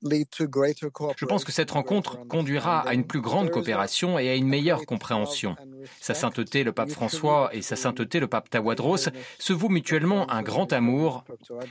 Je 0.02 1.24
pense 1.26 1.44
que 1.44 1.52
cette 1.52 1.72
rencontre 1.72 2.26
conduira 2.28 2.80
à 2.80 2.94
une 2.94 3.04
plus 3.04 3.20
grande 3.20 3.50
coopération 3.50 4.18
et 4.18 4.28
à 4.28 4.34
une 4.34 4.46
meilleure 4.46 4.86
compréhension. 4.86 5.56
Sa 6.00 6.14
sainteté 6.14 6.62
le 6.62 6.72
pape 6.72 6.90
François 6.90 7.50
et 7.52 7.62
sa 7.62 7.76
sainteté 7.76 8.20
le 8.20 8.28
pape 8.28 8.48
Tawadros 8.50 9.08
se 9.38 9.52
vouent 9.52 9.68
mutuellement 9.68 10.30
un 10.30 10.42
grand 10.42 10.72
amour, 10.72 11.24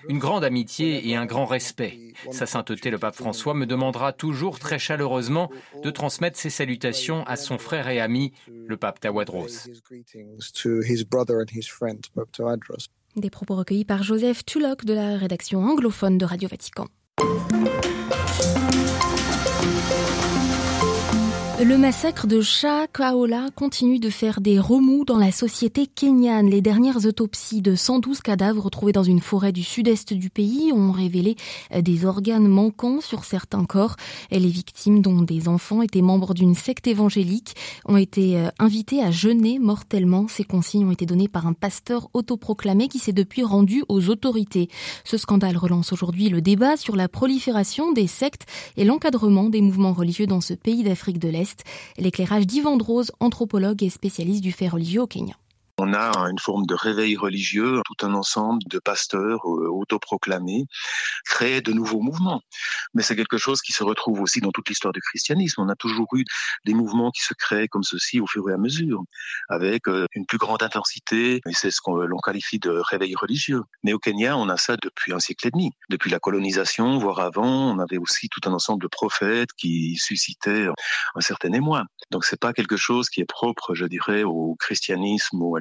une 0.09 0.19
grande 0.19 0.43
amitié 0.43 1.07
et 1.09 1.15
un 1.15 1.25
grand 1.25 1.45
respect. 1.45 2.13
Sa 2.31 2.45
sainteté 2.45 2.89
le 2.89 2.97
pape 2.97 3.15
François 3.15 3.53
me 3.53 3.65
demandera 3.65 4.11
toujours 4.11 4.59
très 4.59 4.79
chaleureusement 4.79 5.49
de 5.83 5.89
transmettre 5.89 6.37
ses 6.37 6.49
salutations 6.49 7.23
à 7.25 7.35
son 7.37 7.57
frère 7.57 7.87
et 7.87 7.99
ami 7.99 8.33
le 8.47 8.75
pape 8.77 8.99
Tawadros. 8.99 9.69
Des 13.15 13.29
propos 13.29 13.55
recueillis 13.55 13.85
par 13.85 14.03
Joseph 14.03 14.45
Tulloch 14.45 14.85
de 14.85 14.93
la 14.93 15.17
rédaction 15.17 15.63
anglophone 15.63 16.17
de 16.17 16.25
Radio 16.25 16.47
Vatican. 16.49 16.87
Le 21.59 21.75
massacre 21.75 22.27
de 22.27 22.39
Shakahola 22.39 23.47
continue 23.55 23.97
de 23.97 24.11
faire 24.11 24.41
des 24.41 24.59
remous 24.59 25.05
dans 25.05 25.17
la 25.17 25.31
société 25.31 25.87
kenyane. 25.87 26.51
Les 26.51 26.61
dernières 26.61 27.07
autopsies 27.07 27.63
de 27.63 27.73
112 27.73 28.21
cadavres 28.21 28.65
retrouvés 28.65 28.91
dans 28.91 29.01
une 29.01 29.19
forêt 29.19 29.51
du 29.51 29.63
sud-est 29.63 30.13
du 30.13 30.29
pays 30.29 30.71
ont 30.71 30.91
révélé 30.91 31.35
des 31.75 32.05
organes 32.05 32.47
manquants 32.47 33.01
sur 33.01 33.23
certains 33.23 33.65
corps. 33.65 33.95
Les 34.29 34.37
victimes, 34.47 35.01
dont 35.01 35.23
des 35.23 35.47
enfants, 35.47 35.81
étaient 35.81 36.03
membres 36.03 36.35
d'une 36.35 36.53
secte 36.53 36.85
évangélique, 36.85 37.55
ont 37.85 37.97
été 37.97 38.37
euh, 38.37 38.49
invités 38.59 39.01
à 39.01 39.09
jeûner 39.09 39.57
mortellement. 39.57 40.27
Ces 40.27 40.43
consignes 40.43 40.85
ont 40.85 40.91
été 40.91 41.07
données 41.07 41.27
par 41.27 41.47
un 41.47 41.53
pasteur 41.53 42.09
autoproclamé 42.13 42.87
qui 42.87 42.99
s'est 42.99 43.13
depuis 43.13 43.41
rendu 43.41 43.83
aux 43.89 44.09
autorités. 44.09 44.69
Ce 45.03 45.17
scandale 45.17 45.57
relance 45.57 45.91
aujourd'hui 45.91 46.29
le 46.29 46.41
débat 46.41 46.77
sur 46.77 46.95
la 46.95 47.07
prolifération 47.07 47.93
des 47.93 48.05
sectes 48.05 48.45
et 48.77 48.85
l'encadrement 48.85 49.49
des 49.49 49.61
mouvements 49.61 49.93
religieux 49.93 50.27
dans 50.27 50.41
ce 50.41 50.53
pays 50.53 50.83
d'Afrique 50.83 51.17
de 51.17 51.29
l'Est. 51.29 51.46
L'éclairage 51.97 52.47
d'Yvan 52.47 52.77
Rose, 52.77 53.11
anthropologue 53.19 53.83
et 53.83 53.89
spécialiste 53.89 54.41
du 54.41 54.51
fait 54.51 54.67
religieux 54.67 55.01
au 55.01 55.07
Kenya. 55.07 55.35
On 55.79 55.93
a 55.93 56.11
une 56.31 56.39
forme 56.39 56.65
de 56.65 56.73
réveil 56.73 57.15
religieux, 57.17 57.81
tout 57.85 58.03
un 58.03 58.15
ensemble 58.15 58.63
de 58.67 58.79
pasteurs 58.79 59.41
euh, 59.45 59.69
autoproclamés 59.69 60.65
créent 61.23 61.61
de 61.61 61.71
nouveaux 61.71 62.01
mouvements. 62.01 62.41
Mais 62.95 63.03
c'est 63.03 63.15
quelque 63.15 63.37
chose 63.37 63.61
qui 63.61 63.73
se 63.73 63.83
retrouve 63.83 64.21
aussi 64.21 64.41
dans 64.41 64.51
toute 64.51 64.69
l'histoire 64.69 64.91
du 64.91 65.01
christianisme. 65.01 65.61
On 65.61 65.69
a 65.69 65.75
toujours 65.75 66.07
eu 66.15 66.23
des 66.65 66.73
mouvements 66.73 67.11
qui 67.11 67.21
se 67.21 67.35
créent 67.35 67.67
comme 67.67 67.83
ceci 67.83 68.19
au 68.19 68.25
fur 68.25 68.49
et 68.49 68.53
à 68.53 68.57
mesure, 68.57 69.03
avec 69.49 69.87
euh, 69.87 70.07
une 70.13 70.25
plus 70.25 70.39
grande 70.39 70.63
intensité, 70.63 71.41
et 71.47 71.53
c'est 71.53 71.69
ce 71.69 71.79
qu'on 71.79 71.97
l'on 71.97 72.17
qualifie 72.17 72.57
de 72.57 72.71
réveil 72.71 73.13
religieux. 73.15 73.61
Mais 73.83 73.93
au 73.93 73.99
Kenya, 73.99 74.35
on 74.35 74.49
a 74.49 74.57
ça 74.57 74.77
depuis 74.81 75.13
un 75.13 75.19
siècle 75.19 75.47
et 75.47 75.51
demi. 75.51 75.69
Depuis 75.89 76.09
la 76.09 76.17
colonisation, 76.17 76.97
voire 76.97 77.19
avant, 77.19 77.71
on 77.71 77.77
avait 77.77 77.99
aussi 77.99 78.29
tout 78.29 78.41
un 78.49 78.53
ensemble 78.53 78.81
de 78.81 78.87
prophètes 78.87 79.53
qui 79.55 79.95
suscitaient 79.97 80.67
un 81.13 81.21
certain 81.21 81.53
émoi. 81.53 81.83
Donc 82.09 82.25
c'est 82.25 82.39
pas 82.39 82.53
quelque 82.53 82.77
chose 82.77 83.09
qui 83.09 83.21
est 83.21 83.25
propre, 83.25 83.75
je 83.75 83.85
dirais, 83.85 84.23
au 84.23 84.55
christianisme 84.59 85.39
ou 85.39 85.55
à 85.55 85.59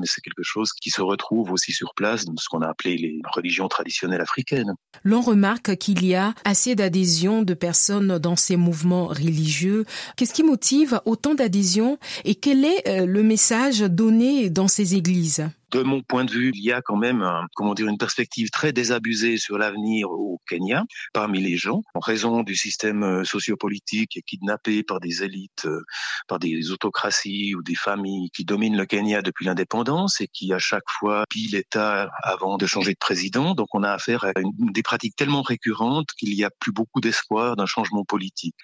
mais 0.00 0.06
c'est 0.06 0.20
quelque 0.20 0.42
chose 0.42 0.72
qui 0.72 0.90
se 0.90 1.02
retrouve 1.02 1.52
aussi 1.52 1.72
sur 1.72 1.94
place 1.94 2.24
dans 2.24 2.34
ce 2.36 2.48
qu'on 2.48 2.62
a 2.62 2.68
appelé 2.68 2.96
les 2.96 3.20
religions 3.32 3.68
traditionnelles 3.68 4.20
africaines. 4.20 4.74
L'on 5.04 5.20
remarque 5.20 5.76
qu'il 5.76 6.04
y 6.04 6.14
a 6.14 6.34
assez 6.44 6.74
d'adhésion 6.74 7.42
de 7.42 7.54
personnes 7.54 8.18
dans 8.18 8.36
ces 8.36 8.56
mouvements 8.56 9.06
religieux. 9.06 9.84
Qu'est-ce 10.16 10.34
qui 10.34 10.42
motive 10.42 11.00
autant 11.04 11.34
d'adhésion 11.34 11.98
et 12.24 12.34
quel 12.34 12.64
est 12.64 12.88
euh, 12.88 13.06
le 13.06 13.22
message 13.22 13.80
donné 13.80 14.50
dans 14.50 14.68
ces 14.68 14.94
églises? 14.94 15.48
De 15.72 15.82
mon 15.82 16.02
point 16.02 16.24
de 16.24 16.30
vue, 16.30 16.52
il 16.54 16.62
y 16.62 16.72
a 16.72 16.82
quand 16.82 16.96
même, 16.96 17.26
comment 17.54 17.74
dire, 17.74 17.88
une 17.88 17.98
perspective 17.98 18.50
très 18.50 18.72
désabusée 18.72 19.38
sur 19.38 19.58
l'avenir 19.58 20.10
au 20.10 20.40
Kenya 20.48 20.84
parmi 21.12 21.40
les 21.40 21.56
gens, 21.56 21.82
en 21.94 22.00
raison 22.00 22.42
du 22.42 22.54
système 22.54 23.02
euh, 23.02 23.24
sociopolitique 23.24 24.20
kidnappé 24.26 24.82
par 24.82 25.00
des 25.00 25.22
élites, 25.22 25.66
euh, 25.66 25.82
par 26.28 26.38
des 26.38 26.70
autocraties 26.70 27.54
ou 27.54 27.62
des 27.62 27.74
familles 27.74 28.30
qui 28.30 28.44
dominent 28.44 28.76
le 28.76 28.86
Kenya 28.86 29.22
depuis 29.22 29.46
l'indépendance 29.46 30.20
et 30.20 30.28
qui 30.28 30.52
à 30.52 30.58
chaque 30.58 30.88
fois 30.98 31.24
pillent 31.30 31.52
l'État 31.52 32.10
avant 32.22 32.58
de 32.58 32.66
changer 32.66 32.92
de 32.92 32.98
président. 32.98 33.54
Donc 33.54 33.68
on 33.72 33.82
a 33.82 33.90
affaire 33.90 34.24
à 34.24 34.32
une, 34.40 34.52
des 34.72 34.82
pratiques 34.82 35.16
tellement 35.16 35.42
récurrentes 35.42 36.08
qu'il 36.18 36.34
n'y 36.34 36.44
a 36.44 36.50
plus 36.50 36.72
beaucoup 36.72 37.00
d'espoir 37.00 37.56
d'un 37.56 37.66
changement 37.66 38.04
politique. 38.04 38.54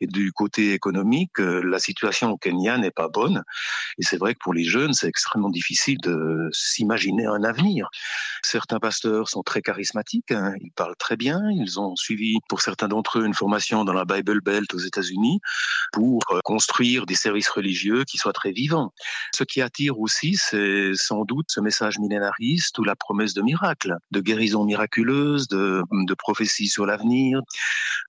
Et 0.00 0.06
du 0.06 0.32
côté 0.32 0.72
économique, 0.72 1.40
euh, 1.40 1.62
la 1.62 1.78
situation 1.78 2.30
au 2.30 2.36
Kenya 2.36 2.78
n'est 2.78 2.90
pas 2.90 3.08
bonne. 3.08 3.42
Et 3.98 4.02
c'est 4.04 4.18
vrai 4.18 4.34
que 4.34 4.38
pour 4.40 4.54
les 4.54 4.64
jeunes, 4.64 4.92
c'est 4.92 5.08
extrêmement 5.08 5.50
difficile 5.50 5.98
de 6.02 6.48
s'imaginer 6.52 7.26
un 7.26 7.44
avenir. 7.44 7.88
Certains 8.42 8.78
pasteurs 8.78 9.28
sont 9.28 9.42
très 9.42 9.62
charismatiques, 9.62 10.30
hein. 10.32 10.54
ils 10.60 10.72
parlent 10.72 10.96
très 10.98 11.16
bien, 11.16 11.40
ils 11.50 11.80
ont 11.80 11.96
suivi 11.96 12.36
pour 12.48 12.60
certains 12.60 12.88
d'entre 12.88 13.18
eux 13.18 13.26
une 13.26 13.34
formation 13.34 13.84
dans 13.84 13.92
la 13.92 14.04
Bible 14.04 14.40
Belt 14.40 14.72
aux 14.74 14.78
États-Unis 14.78 15.40
pour 15.92 16.20
euh, 16.30 16.40
construire 16.44 17.06
des 17.06 17.14
services 17.14 17.48
religieux 17.48 18.04
qui 18.04 18.18
soient 18.18 18.32
très 18.32 18.52
vivants. 18.52 18.92
Ce 19.34 19.44
qui 19.44 19.60
attire 19.60 19.98
aussi, 19.98 20.36
c'est 20.36 20.92
sans 20.94 21.24
doute 21.24 21.46
ce 21.48 21.60
message 21.60 21.98
millénariste 21.98 22.78
ou 22.78 22.84
la 22.84 22.96
promesse 22.96 23.34
de 23.34 23.42
miracles, 23.42 23.96
de 24.10 24.20
guérison 24.20 24.64
miraculeuse, 24.64 25.48
de, 25.48 25.82
de 25.90 26.14
prophéties 26.14 26.68
sur 26.68 26.86
l'avenir, 26.86 27.40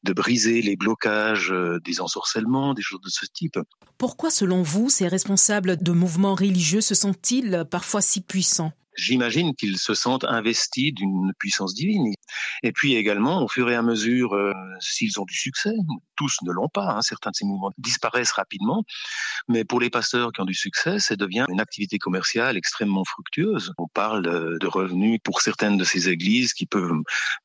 de 0.04 0.14
briser 0.14 0.62
les 0.62 0.76
blocages 0.76 1.52
euh, 1.52 1.80
des 1.84 2.02
ensorcellements, 2.02 2.74
des 2.74 2.82
choses 2.82 3.02
de 3.02 3.10
ce 3.10 3.26
type. 3.26 3.60
Pourquoi, 3.98 4.32
selon 4.32 4.62
vous, 4.62 4.90
ces 4.90 5.08
responsables 5.08 5.82
de 5.82 5.92
mouvements 5.92 6.36
religieux 6.36 6.82
se 6.82 6.96
sont-ils 6.96 7.66
parfois 7.70 8.02
si 8.02 8.22
puissants 8.34 8.72
J'imagine 8.96 9.56
qu'ils 9.56 9.78
se 9.78 9.94
sentent 9.94 10.26
investis 10.26 10.94
d'une 10.94 11.32
puissance 11.40 11.74
divine. 11.74 12.14
Et 12.64 12.72
puis 12.72 12.96
également, 12.96 13.44
au 13.44 13.48
fur 13.48 13.70
et 13.70 13.76
à 13.76 13.82
mesure, 13.82 14.34
euh, 14.34 14.54
s'ils 14.80 15.20
ont 15.20 15.26
du 15.26 15.36
succès, 15.36 15.74
tous 16.16 16.38
ne 16.44 16.52
l'ont 16.52 16.70
pas, 16.70 16.92
hein, 16.92 17.02
certains 17.02 17.32
de 17.32 17.36
ces 17.36 17.46
mouvements 17.46 17.72
disparaissent 17.78 18.32
rapidement, 18.32 18.84
mais 19.48 19.64
pour 19.64 19.80
les 19.80 19.90
pasteurs 19.90 20.32
qui 20.32 20.42
ont 20.42 20.46
du 20.46 20.54
succès, 20.54 21.00
ça 21.00 21.16
devient 21.16 21.46
une 21.50 21.60
activité 21.60 21.98
commerciale 21.98 22.58
extrêmement 22.58 23.04
fructueuse. 23.04 23.74
On 23.78 23.88
parle 23.88 24.24
de 24.60 24.68
revenus 24.68 25.20
pour 25.24 25.42
certaines 25.42 25.78
de 25.78 25.84
ces 25.84 26.10
églises 26.10 26.54
qui 26.54 26.66
peuvent 26.66 26.94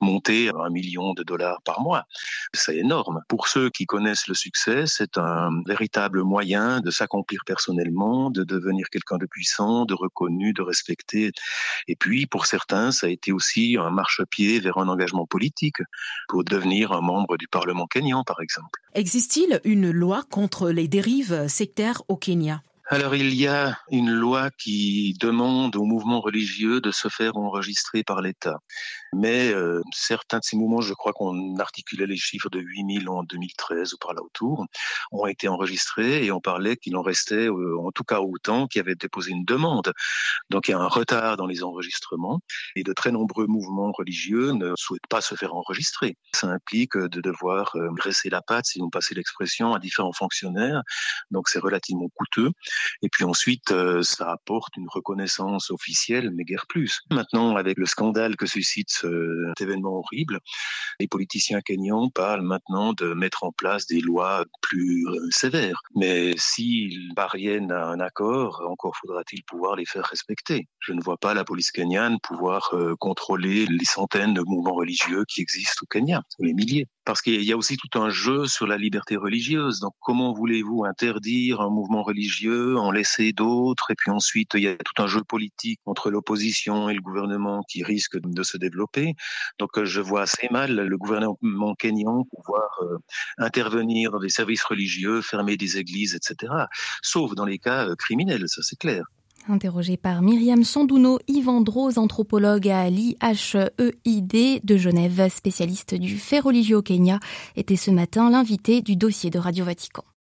monter 0.00 0.50
à 0.50 0.54
un 0.66 0.70
million 0.70 1.14
de 1.14 1.22
dollars 1.22 1.60
par 1.64 1.80
mois. 1.80 2.04
C'est 2.54 2.76
énorme. 2.76 3.22
Pour 3.28 3.48
ceux 3.48 3.70
qui 3.70 3.86
connaissent 3.86 4.28
le 4.28 4.34
succès, 4.34 4.86
c'est 4.86 5.18
un 5.18 5.50
véritable 5.66 6.22
moyen 6.22 6.80
de 6.80 6.90
s'accomplir 6.90 7.42
personnellement, 7.46 8.30
de 8.30 8.44
devenir 8.44 8.88
quelqu'un 8.90 9.16
de 9.16 9.26
puissant, 9.26 9.84
de 9.84 9.94
reconnu, 9.94 10.52
de 10.52 10.62
respecté, 10.62 11.32
et 11.86 11.96
puis, 11.96 12.26
pour 12.26 12.46
certains, 12.46 12.90
ça 12.90 13.06
a 13.06 13.10
été 13.10 13.32
aussi 13.32 13.76
un 13.78 13.90
marchepied 13.90 14.60
vers 14.60 14.78
un 14.78 14.88
engagement 14.88 15.26
politique 15.26 15.78
pour 16.28 16.44
devenir 16.44 16.92
un 16.92 17.00
membre 17.00 17.36
du 17.36 17.48
Parlement 17.48 17.86
kenyan, 17.86 18.24
par 18.24 18.40
exemple. 18.40 18.80
Existe-t-il 18.94 19.60
une 19.64 19.90
loi 19.90 20.22
contre 20.30 20.70
les 20.70 20.88
dérives 20.88 21.48
sectaires 21.48 22.02
au 22.08 22.16
Kenya? 22.16 22.62
Alors 22.90 23.14
il 23.14 23.34
y 23.34 23.46
a 23.46 23.78
une 23.90 24.10
loi 24.10 24.50
qui 24.50 25.14
demande 25.20 25.76
aux 25.76 25.84
mouvements 25.84 26.20
religieux 26.20 26.80
de 26.80 26.90
se 26.90 27.08
faire 27.08 27.36
enregistrer 27.36 28.02
par 28.02 28.22
l'État. 28.22 28.60
Mais 29.12 29.52
euh, 29.52 29.82
certains 29.92 30.38
de 30.38 30.44
ces 30.44 30.56
mouvements, 30.56 30.80
je 30.80 30.94
crois 30.94 31.12
qu'on 31.12 31.58
articulait 31.58 32.06
les 32.06 32.16
chiffres 32.16 32.48
de 32.48 32.60
8000 32.60 33.08
en 33.10 33.24
2013 33.24 33.92
ou 33.92 33.98
par 33.98 34.14
là 34.14 34.22
autour, 34.22 34.64
ont 35.12 35.26
été 35.26 35.48
enregistrés 35.48 36.24
et 36.24 36.32
on 36.32 36.40
parlait 36.40 36.76
qu'il 36.76 36.96
en 36.96 37.02
restait 37.02 37.48
euh, 37.48 37.78
en 37.78 37.90
tout 37.90 38.04
cas 38.04 38.20
autant 38.20 38.66
qui 38.66 38.78
avaient 38.78 38.94
déposé 38.94 39.32
une 39.32 39.44
demande. 39.44 39.92
Donc 40.48 40.68
il 40.68 40.70
y 40.70 40.74
a 40.74 40.78
un 40.78 40.88
retard 40.88 41.36
dans 41.36 41.46
les 41.46 41.62
enregistrements 41.62 42.40
et 42.74 42.84
de 42.84 42.92
très 42.94 43.10
nombreux 43.10 43.46
mouvements 43.46 43.92
religieux 43.92 44.52
ne 44.52 44.72
souhaitent 44.76 45.06
pas 45.10 45.20
se 45.20 45.34
faire 45.34 45.54
enregistrer. 45.54 46.16
Ça 46.34 46.46
implique 46.48 46.96
de 46.96 47.20
devoir 47.20 47.76
euh, 47.76 47.90
graisser 47.90 48.30
la 48.30 48.40
patte, 48.40 48.64
si 48.64 48.78
vous 48.78 48.88
passez 48.88 49.14
l'expression, 49.14 49.74
à 49.74 49.78
différents 49.78 50.14
fonctionnaires. 50.14 50.82
Donc 51.30 51.50
c'est 51.50 51.60
relativement 51.60 52.08
coûteux. 52.14 52.50
Et 53.02 53.08
puis 53.08 53.24
ensuite, 53.24 53.72
ça 54.02 54.32
apporte 54.32 54.76
une 54.76 54.88
reconnaissance 54.88 55.70
officielle, 55.70 56.30
mais 56.34 56.44
guère 56.44 56.66
plus. 56.68 57.00
Maintenant, 57.10 57.56
avec 57.56 57.78
le 57.78 57.86
scandale 57.86 58.36
que 58.36 58.46
suscite 58.46 58.90
cet 58.90 59.60
événement 59.60 59.98
horrible. 59.98 60.40
Les 61.00 61.08
politiciens 61.08 61.60
kenyans 61.60 62.10
parlent 62.10 62.42
maintenant 62.42 62.92
de 62.92 63.14
mettre 63.14 63.44
en 63.44 63.52
place 63.52 63.86
des 63.86 64.00
lois 64.00 64.44
plus 64.62 65.06
euh, 65.08 65.28
sévères. 65.30 65.80
Mais 65.94 66.34
s'ils 66.36 67.12
parviennent 67.14 67.72
à 67.72 67.86
un 67.86 68.00
accord, 68.00 68.62
encore 68.68 68.96
faudra-t-il 69.00 69.42
pouvoir 69.44 69.76
les 69.76 69.86
faire 69.86 70.04
respecter. 70.04 70.68
Je 70.80 70.92
ne 70.92 71.02
vois 71.02 71.16
pas 71.16 71.34
la 71.34 71.44
police 71.44 71.70
kenyane 71.70 72.18
pouvoir 72.20 72.70
euh, 72.72 72.94
contrôler 72.98 73.66
les 73.66 73.84
centaines 73.84 74.34
de 74.34 74.42
mouvements 74.42 74.74
religieux 74.74 75.24
qui 75.28 75.40
existent 75.40 75.82
au 75.82 75.86
Kenya, 75.86 76.22
ou 76.38 76.44
les 76.44 76.54
milliers 76.54 76.86
parce 77.08 77.22
qu'il 77.22 77.42
y 77.42 77.52
a 77.54 77.56
aussi 77.56 77.78
tout 77.78 77.98
un 77.98 78.10
jeu 78.10 78.46
sur 78.46 78.66
la 78.66 78.76
liberté 78.76 79.16
religieuse. 79.16 79.80
Donc, 79.80 79.94
comment 80.00 80.34
voulez-vous 80.34 80.84
interdire 80.84 81.62
un 81.62 81.70
mouvement 81.70 82.02
religieux, 82.02 82.76
en 82.76 82.90
laisser 82.90 83.32
d'autres, 83.32 83.90
et 83.90 83.94
puis 83.94 84.10
ensuite 84.10 84.50
il 84.52 84.64
y 84.64 84.68
a 84.68 84.76
tout 84.76 85.02
un 85.02 85.06
jeu 85.06 85.22
politique 85.24 85.80
entre 85.86 86.10
l'opposition 86.10 86.90
et 86.90 86.94
le 86.94 87.00
gouvernement 87.00 87.62
qui 87.66 87.82
risque 87.82 88.18
de 88.18 88.42
se 88.42 88.58
développer. 88.58 89.14
Donc, 89.58 89.78
euh, 89.78 89.86
je 89.86 90.02
vois 90.02 90.20
assez 90.20 90.48
mal 90.50 90.76
le 90.76 90.98
gouvernement 90.98 91.74
kenyan 91.76 92.24
pouvoir 92.24 92.68
euh, 92.82 92.98
intervenir 93.38 94.10
dans 94.10 94.20
des 94.20 94.28
services 94.28 94.64
religieux, 94.64 95.22
fermer 95.22 95.56
des 95.56 95.78
églises, 95.78 96.14
etc. 96.14 96.52
Sauf 97.00 97.34
dans 97.34 97.46
les 97.46 97.58
cas 97.58 97.88
euh, 97.88 97.94
criminels, 97.94 98.44
ça 98.48 98.60
c'est 98.60 98.78
clair. 98.78 99.06
Interrogé 99.50 99.96
par 99.96 100.20
Myriam 100.20 100.62
Sandouno, 100.62 101.18
Yvan 101.26 101.62
Drose, 101.62 101.96
anthropologue 101.96 102.68
à 102.68 102.90
l'IHEID 102.90 104.60
de 104.62 104.76
Genève, 104.76 105.28
spécialiste 105.30 105.94
du 105.94 106.18
fait 106.18 106.40
religieux 106.40 106.76
au 106.76 106.82
Kenya, 106.82 107.18
était 107.56 107.76
ce 107.76 107.90
matin 107.90 108.28
l'invité 108.28 108.82
du 108.82 108.96
dossier 108.96 109.30
de 109.30 109.38
Radio 109.38 109.64
Vatican. 109.64 110.04